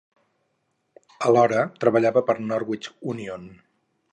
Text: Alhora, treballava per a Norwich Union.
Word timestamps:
Alhora, 1.27 1.59
treballava 1.83 2.25
per 2.31 2.37
a 2.39 2.43
Norwich 2.47 2.91
Union. 3.15 3.45